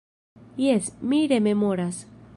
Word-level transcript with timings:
Jes, 0.63 0.89
mi 1.09 1.21
rememoras. 1.33 2.05